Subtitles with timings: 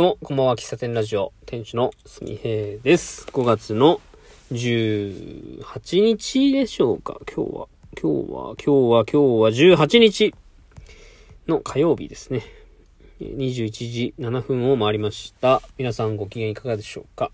[0.00, 0.56] どうも、こんばんは。
[0.56, 3.26] 喫茶店ラジオ、店主のすみへいです。
[3.26, 4.00] 5月の
[4.50, 7.68] 18日でしょうか今日は、
[8.00, 9.16] 今日は、今日は、今日
[9.68, 10.34] は18日
[11.46, 12.44] の火曜日ですね。
[13.20, 15.60] 21時7分を回りました。
[15.76, 17.30] 皆さんご機嫌いかがでしょうか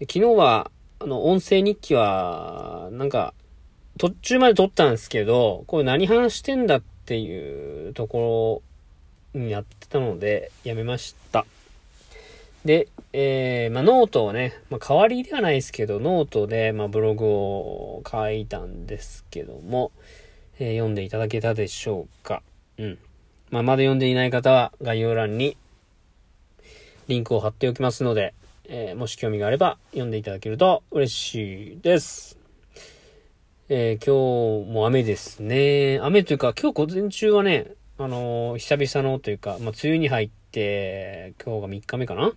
[0.00, 3.34] 昨日は、あの、音声日記は、なんか、
[3.98, 8.71] 途中まで撮ったんですけど、これ何話してんだっていうところ
[9.34, 11.46] やってたので、やめました。
[12.64, 19.90] で、えー、まあ、ノートをね、まあ、代わりではないですけど、ノートで、まあ、ブログを書いたんですけども、
[20.58, 22.42] えー読んでいただけたでしょうか。
[22.78, 22.98] うん。
[23.50, 25.56] まあ、まだ読んでいない方は、概要欄に、
[27.08, 28.34] リンクを貼っておきますので、
[28.68, 32.38] えーもし興味があれば、読んでいただけると嬉しいです。
[33.68, 35.98] えー今日も雨ですね。
[36.00, 37.72] 雨というか、今日午前中はね、
[38.04, 42.32] あのー久々のというか、まあ、梅雨に入って、今日が3日目かな？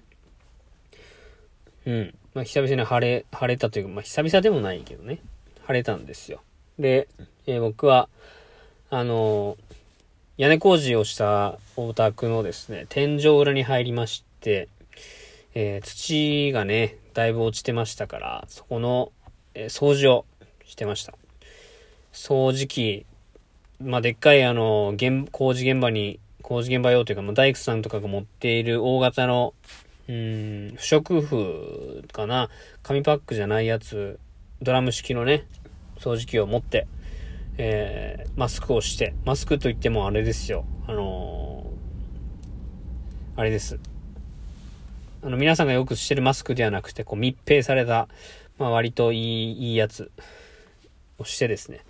[1.87, 2.15] うん。
[2.35, 5.21] まあ、久々に晴れ、晴れたというか、まあ、久々でもないけどね。
[5.65, 6.43] 晴れたんですよ。
[6.77, 7.07] で、
[7.47, 8.09] えー僕は、
[8.91, 9.75] あのー
[10.37, 14.67] 屋根工事をしたお宅のですね、天井裏に入りまして、
[15.55, 19.11] えー土がね、だいぶ落ちてましたから、そこの、
[19.55, 20.25] えー掃除を
[20.63, 21.15] してました。
[22.13, 23.05] 掃除機、
[23.79, 29.53] まあ、でっかいあの、現、工事現場に、工事現場用というか、まあ、大工さんとかが持っている大型の、
[30.07, 32.49] うん、不織布かな、
[32.83, 34.19] 紙パックじゃないやつ、
[34.61, 35.45] ドラム式のね、
[35.97, 36.87] 掃除機を持って、
[37.57, 41.45] えー、マスクをして、マスクといってもあれですよ、あのー
[43.37, 43.77] あれです。
[45.21, 48.07] あの、皆さんがよくしてるマスクではなくて、こう密閉された、
[48.57, 50.09] まあ割といい、いいやつ
[51.17, 51.81] をしてですね、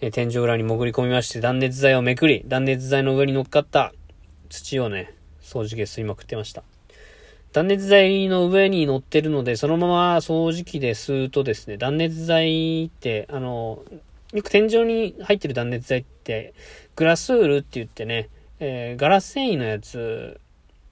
[0.00, 3.92] え天井裏に潜り込みまして、断熱材をめくり、断熱材の上に乗っかった
[4.48, 6.62] 土をね、掃除機で吸いまくってました。
[7.52, 13.84] 断熱材の上に乗ってるので、そのまま掃除機で吸うとですね、断熱材って、あの、
[14.32, 16.52] よく天井に入ってる断熱材って、
[16.96, 20.40] グラスウールって言ってね、えーガラス繊維のやつ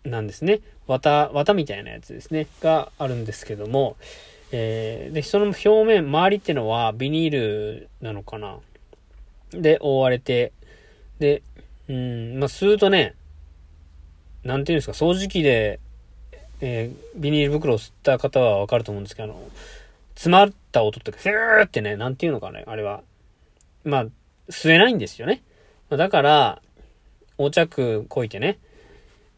[0.05, 0.61] なんですね。
[0.87, 2.47] 綿、綿みたいなやつですね。
[2.61, 3.97] があるんですけども、
[4.53, 8.59] えーで、その表面、周りってのはビニールなのかな
[9.55, 10.53] で、覆われて、
[11.19, 11.43] で、
[11.89, 13.15] うん、まあ、吸うとね、
[14.45, 15.81] なんていうんですか、掃除機で、
[16.61, 19.51] えービニール袋を吸った方はわかると思うんですけど、あの、
[20.15, 23.03] 詰まった音って、ふーってね、なんていうのかね、あれは。
[23.85, 24.07] まあ、
[24.49, 25.43] 吸えないんですよね。
[25.91, 26.63] だから、
[27.39, 28.59] 横着こいてね、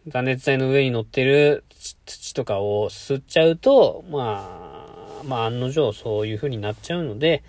[0.07, 1.65] 断熱材の上に乗ってる
[2.05, 7.43] 土とかを吸っちゃうと、まあ、まあ案の定そういう風になっちゃうので、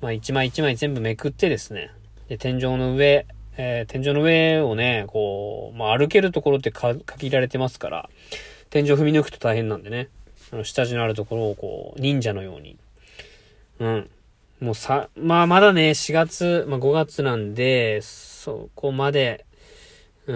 [0.00, 1.90] まあ一枚一枚全部めくってですね、
[2.28, 3.26] で、天井の上、
[3.56, 8.10] えー天井の上をね、こう、まあ歩けるところってか限られてますから、
[8.70, 10.08] 天井踏み抜くと大変なんでね、
[10.52, 12.76] あの下地のあるところをこう、忍者のように、
[13.78, 14.10] うん。
[14.60, 19.44] もうさ、まあまだね、4月、まあ5月なんで、そこまで、
[20.26, 20.32] う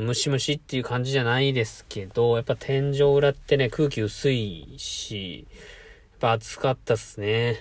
[0.00, 7.58] ん、ムシムシっていう感じじゃないですけど、やっぱ天井裏ってね、空気薄いし、やっぱ暑かったっすね。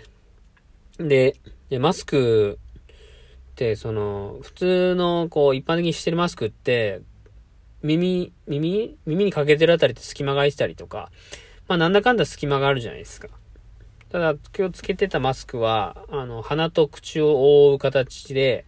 [0.98, 1.36] で、
[1.70, 2.58] でマスク、
[3.76, 7.02] その、普通の、こう、一般的にしてるマスクって、
[7.84, 11.12] 耳、耳耳にかけてるあたりって隙間が空いてたりとか、
[11.68, 13.30] まあなんだかんだ隙間があるじゃないですか。
[14.10, 18.66] ただ、今日つけてたマスクは、あの、鼻と口を覆う形で、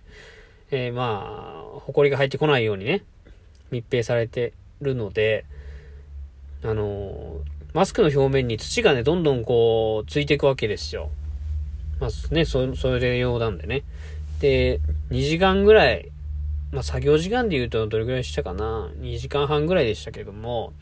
[0.72, 3.04] えーまあ、埃が入ってこないようにね、
[3.72, 5.46] 密閉されてるので、
[6.62, 7.38] あの
[7.74, 11.10] マスクの表面に土がね、どんどんこう、ついていくわけですよ。
[12.00, 13.84] まあ、ね、そ、それ用なんでね。
[14.40, 14.80] で、
[15.10, 16.12] 2時間ぐらい、
[16.72, 20.74] まあ、作業時間で言うとどれぐらいしたかな ?2 時間半ぐらいでしたけども、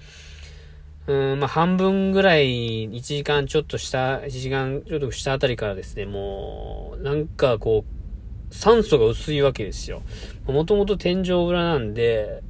[1.07, 10.01] うん、まあ、半分ぐらい、1時間ちょっと下、1時間ちょっと下あたりからですね、もう、なんかこう、酸素が薄いわけですよ。
[10.45, 12.43] もともと天井裏なんで、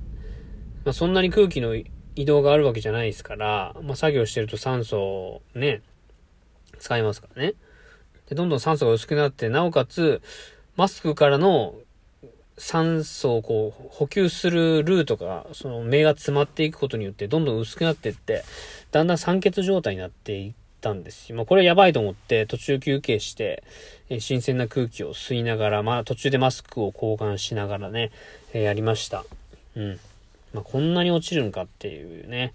[0.86, 5.82] まあ、そんなに空気の移動があるわけじゃないですから、まあ、作業してると酸素ね、
[6.80, 7.54] 使いますからね。
[8.28, 10.22] で、どんどん酸素が薄くなって、なおかつ、
[10.78, 11.74] マスクからの
[12.60, 18.44] 酸素をこう補給するルートが、その目が詰まっていくことによってどんどん薄くなっていって、
[18.92, 21.36] だんだん酸欠状態になっていったんですよ。
[21.36, 23.64] まあ、これやばいと思って途中休憩して、
[24.10, 28.12] え新鮮な空気を吸いながら、まあ途中でマスクを交換しながらね、
[28.54, 29.26] えーやりました。
[29.76, 30.00] うん。
[30.54, 32.54] まあ、こんなに落ちるんかっていうね。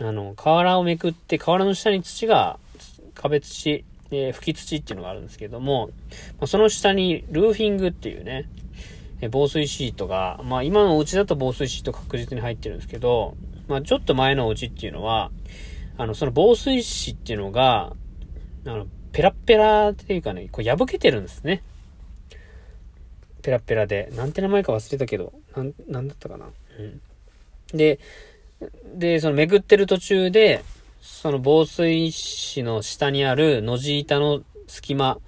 [0.00, 2.58] あの、瓦をめくって、瓦の下に土が、
[3.14, 5.90] 壁土、えー吹き土っていうのがあるんですけども、
[6.40, 8.48] ま、その下にルーフィングっていうね、
[9.20, 13.34] え防水シートが、まあ今のうちだと防水シート確実に入ってるんですけど、
[13.68, 15.30] まあ、ちょっと前のお家っていうのは、
[15.98, 17.92] あの、その防水紙っていうのが、
[18.64, 21.62] あの、ペラペラっていうかね、こう破けてるんですね。
[23.42, 24.12] ペラペラで。
[24.14, 26.46] なんて名前か忘れたけど、なん、なんだったかな。
[26.78, 27.00] うん。
[27.76, 27.98] で、
[28.94, 30.62] で、そのめくってる途中で、
[31.00, 32.10] その防水
[32.54, 35.18] 紙の下にあるのじ板の隙間、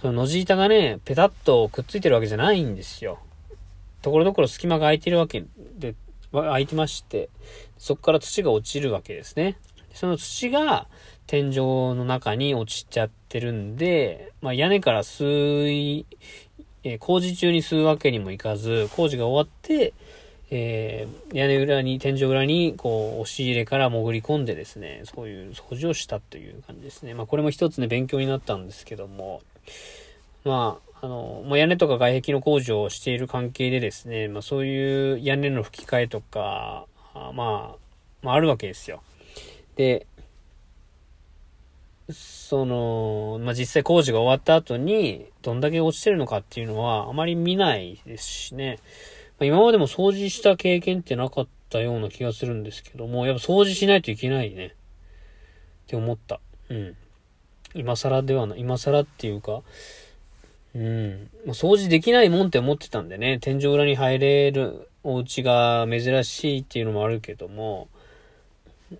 [0.00, 3.18] そののじ板がね、ペタッとくっついてるわけじゃないんですよ。
[4.02, 5.44] ところどころ隙間が空いてるわけ
[5.78, 5.94] で、
[6.32, 7.30] 空いてまして、
[7.78, 9.56] そこから土が落ちるわけですね。
[9.94, 10.88] その土が
[11.26, 16.06] 天井の中に落ちちゃってるんで、まあ、屋根から吸い、
[16.82, 19.94] え、工事中に吸うわけにもいかず、工事が終わって、
[20.56, 27.12] えー、屋根裏に、天井裏に、こう、押し入れから潜り込んでですね、そういう掃除をしたという感じですね。
[27.12, 29.42] まあ、これも一つね、勉強になったんですけども、
[30.44, 37.76] まあ、あの、まあ、屋根とか外壁の工事をしている関係でですね、まあ、そういう屋根の吹き替えとか、あまあ、
[38.22, 39.02] まあ、あるわけですよ。
[39.74, 40.06] で、
[42.12, 48.78] その、まあ、実際工事が終わった後に、どんだけ落ちてるのかっていうのは、あまり見ないですしね。
[49.38, 54.66] ま、今までも掃除した経験ってなかったような気がするんですけども、やっぱ掃除しないといけないね。
[54.66, 54.70] っ
[55.86, 56.40] て思った。
[56.70, 56.96] うん。
[57.74, 59.62] 今更ではない、今更っていうか、
[60.74, 61.30] うん。
[61.46, 67.88] ま、掃除できないもんって思ってたんでね、天井裏に入れるお家が珍しいっていうのもあるけども、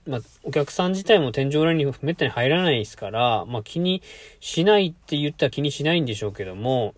[0.07, 4.03] まあ、お客さん自体も天井裏にめったに入らないですから、まあ、気に
[4.41, 6.95] しないって言ったら気にしないんでしょうけども、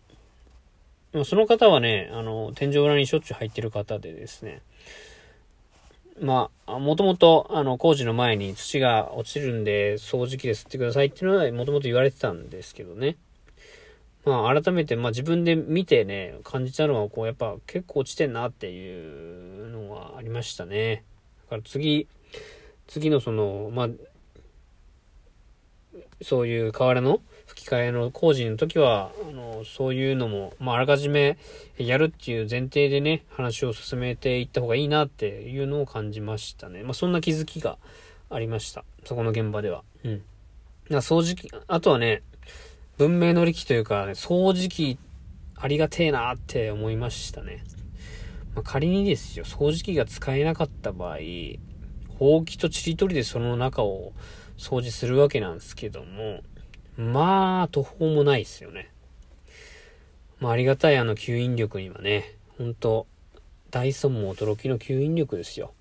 [1.16, 4.60] まあ、その方はね、あの、天井裏にしょっちゅう入ってる方でですね、
[6.20, 13.16] まあ、もともと、あの、工事の前に土が落ちるんで、掃除機で吸ってくださいっていうのは、もともと言われてたんですけどね。
[14.26, 21.02] まあ、改めて、まあ自分で見てね、感じたのは、こう、やっぱ結構落ちてんなっていうのはありましたね。
[21.44, 22.08] だから次、
[22.88, 23.88] 次のその、まあ、
[26.22, 31.36] そういう瓦の吹き替えの工事の時は、あの、そういうのも、まあ、あらかじめ
[31.78, 36.82] やるっていう前提でね、話を進めていった方がいいなっていうのを感じましたね。
[36.82, 37.78] まあ、そんな気づきが
[38.30, 38.84] ありました。
[39.04, 39.84] そこの現場では。
[40.04, 40.22] うん。
[40.90, 42.22] 掃除機、あとはね、
[42.98, 44.98] 文明の利器というか、ね、掃除機
[45.56, 47.64] ありがてえなって思いましたね。
[48.54, 51.18] まあ、仮にですよ、掃除機が使えなかった場合、
[52.18, 54.12] ほうきとちりとりでその中を
[54.56, 56.40] 掃除するわけなんですけども、
[56.96, 58.90] まあ、途方もないですよね。
[60.40, 63.06] まあ、ありがたいあの吸引力にはね、ほんと、
[63.70, 65.72] ダイソンも驚きの吸引力ですよ。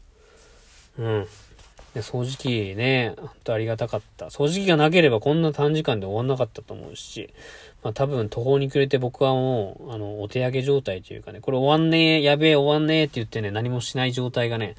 [0.97, 1.27] うん。
[1.93, 4.25] で掃除機ね、ほんとありがたかった。
[4.25, 7.33] 掃除機がなければこんな短時間で終わんなかったと思うし、
[7.83, 14.75] まあ多分途方に暮れて僕はもう、あの、お手上げ状態というかね、これ終わんねえ、やべえ終わんねえって言ってね、何もしない状態がね、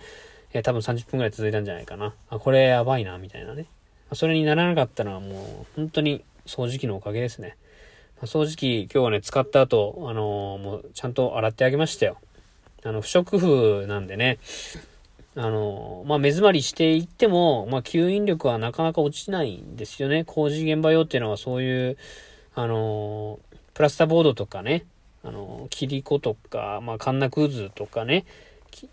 [0.57, 2.15] え多分30分くらい続いたんじゃないかな。
[2.29, 3.67] あ、これやばいな、みたいなね。
[4.13, 7.57] それにならなかったのはもう、本当に掃除機のおかげですね。
[8.23, 12.17] 掃除機、今日はね、使った後、あのー、もう、ちゃんと洗ってあげましたよ。
[12.83, 14.39] あの、不織布なんでね、
[15.35, 20.25] あのー、まあ、目詰まりしていっても、まあ、吸引力はなかなか落ちないんですよね。
[20.25, 21.99] 工事現場用っていうのはそういう、
[22.55, 24.87] あのー、プラスターボードとかね、
[25.23, 28.25] あの、キリコとか、まあ、カンナクズとかね、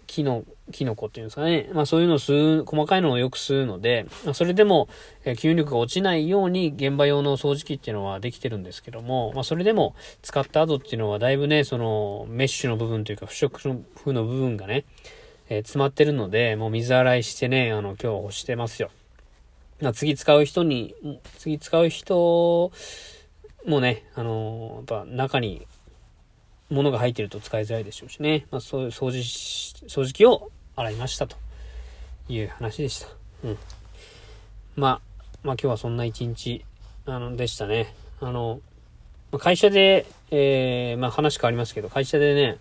[0.08, 1.70] 木の、キノコっていうんですかね。
[1.74, 4.88] まあそういうのを吸う、細かいのをよく吸うので、まあそれでも、
[5.26, 14.86] えー、吸引力が落ちないように現場用の掃除機っていうのはできてるんですけども、まあそれでも使った後っていうのはだいぶね、そのメッシュの部分というか不織布の部分がね、
[15.50, 18.90] えー、詰まってるので、もう水洗いしてね、あの今日干してますよ。
[19.82, 20.96] まあ次使う人に、
[21.38, 22.72] 次使う人
[23.66, 25.68] もね、あのー、やっぱ中に
[26.74, 28.46] 物が入ってると使いづらいでしょうしね。
[28.52, 29.20] まあ、そういう掃除、
[29.88, 31.38] 掃除機を洗いましたと
[32.28, 33.08] いう話でした。
[33.44, 33.58] うん。
[34.76, 35.02] まあ、
[35.44, 36.66] まあ今日はそんな一日、
[37.06, 37.94] あの、でしたね。
[38.20, 38.60] あの、
[39.40, 42.58] 会社で、えー、まあ話変わりますけど、会社でね、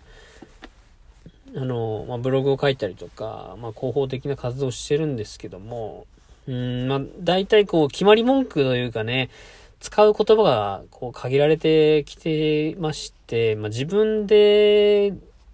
[1.55, 6.07] あの、まあ、ブログを書いたりとか、まあ、広報的な活動をしてるんですけども、
[6.47, 9.29] うん、まあ、大体こう、決まり文句というかね、
[9.83, 15.13] 使う言葉がこう限られてきてまして、まあ、自分で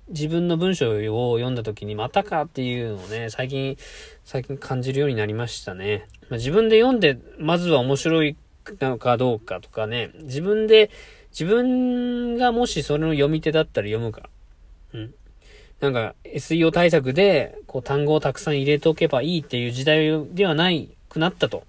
[0.10, 3.76] 自分の文章を読んだ時にまたかっていうのをね、最近、
[4.24, 6.08] 最近感じるようになりましたね。
[6.30, 8.38] まあ、自分で読んで、まずは面白い
[8.82, 10.92] のかどうかとかね、自分で、
[11.32, 14.30] 自分がもしそれの読み手だったら読むか。
[14.94, 15.14] うん。
[15.80, 21.64] なんか SEO 対策で、こう単語をたくさん入れておけばいいっていう時代ではないくなったと。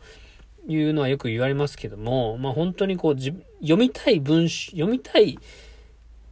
[0.71, 5.39] いうのはよく言われますけども、まあ本当にこう、読みたい文章、読みたい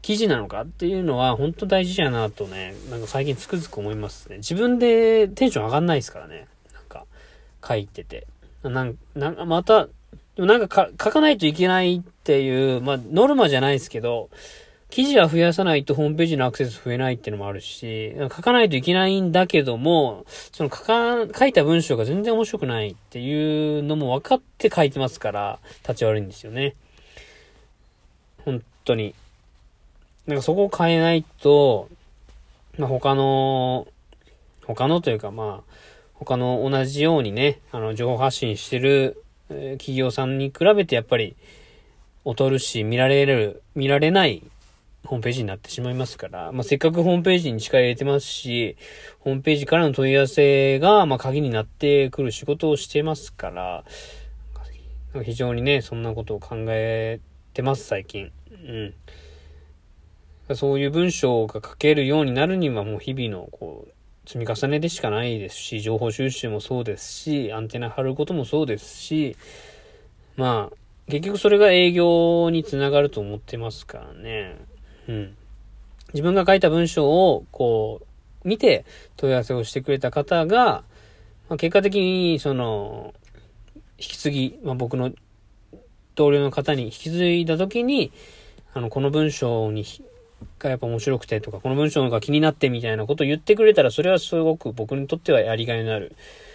[0.01, 4.37] 記事なのかっていうのは本当大事やなとね、なんか最近つくづく思いますね。
[4.37, 6.47] 自分でテンション上がんないですからね。
[6.73, 7.05] なんか、
[7.67, 8.27] 書いてて。
[8.63, 9.93] なんなんかまた、で
[10.39, 14.31] もなんか書かないといけないっていう、まあ、ノルマじゃないですけど、
[14.91, 26.75] 記事は増やさないとホームページのアクセス増えないっていうのもあるし、書かないといけないんだけども、その書か、書いた文章が全然面白くないっていうのも分かって書いてますから、立ち悪いんですよね。
[28.47, 29.15] 本当に。
[30.27, 31.91] なんかそこを変えないと、
[32.79, 33.87] まあ、他の、
[34.67, 35.73] 他のというかまあ、
[36.15, 41.37] 他の同じようにね、あの、情報発信してる、企業さんに比べてやっぱり、
[42.25, 44.43] 劣るし、見られる、見られない
[45.05, 48.77] ホームページになってしまいますから、まあ、せっかくホームページに力入れてますし、
[49.21, 53.85] ホームページからの問い合わせが、まあ、鍵になってくる仕事をしてますから、
[55.25, 57.21] 非常にね、そんなことを考え
[57.55, 58.31] てます、最近。
[60.51, 60.55] うん。
[60.55, 69.37] そういう文章が書けるようになるには、もう日々の、こう、積み重ねでしかないですし、情報収集もそうですし、アンテナ張ることもそうですし、
[70.37, 70.77] まあ、
[71.11, 74.57] 結局それが営業につながると思ってますからね。
[75.09, 75.37] うん。
[76.15, 78.01] 自分が書いた文章を、こ
[78.45, 78.85] う、見て
[79.17, 80.85] 問い合わせをしてくれた方が、
[81.49, 83.15] まあ、結果的に、その、
[83.99, 85.13] 引き継ぎ、まあ、僕の
[86.15, 88.13] 同僚の方に引き継いだ時に、
[88.75, 89.85] あの、この文章に、
[90.59, 96.15] がやっぱ面白くてとか、この文章が気になってみたいなことを言ってくれたら、それはすごく僕にとってはやりがいのある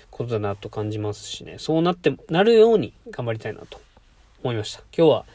[0.10, 1.56] ことだなと感じますしね。
[1.58, 3.82] そうなって、なるように頑張りたいなと
[4.44, 4.84] 思いました。
[4.96, 5.26] 今日は、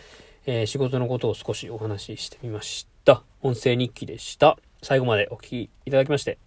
[0.46, 2.97] えー、仕事のことを少しお話ししてみました。
[3.42, 4.58] 音声日記でした。
[4.82, 6.38] 最後までお聴きいただきまして、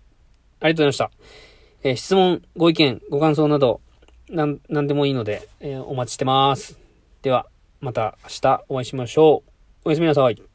[0.60, 1.12] ありがとうございました。
[1.84, 3.82] えー、質問、ご意見、ご感想など、
[4.30, 6.80] なん、なんでもいいので、えー、お待ちしてます。
[7.22, 7.48] では、
[7.80, 9.52] また明日お会いしましょう。
[9.86, 10.50] おやすみなさい。